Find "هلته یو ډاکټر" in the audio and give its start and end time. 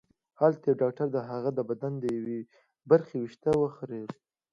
0.39-1.07